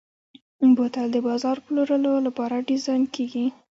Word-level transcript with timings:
بوتل 0.75 1.07
د 1.13 1.17
بازار 1.27 1.57
پلورلو 1.65 2.13
لپاره 2.27 2.65
ډیزاین 2.69 3.03
کېږي. 3.15 3.45